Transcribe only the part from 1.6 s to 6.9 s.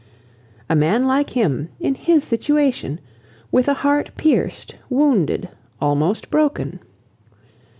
in his situation! with a heart pierced, wounded, almost broken!